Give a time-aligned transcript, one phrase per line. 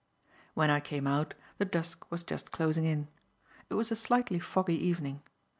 [0.55, 3.07] When I came out, the dusk was just closing in.
[3.69, 5.21] It was a slightly foggy evening.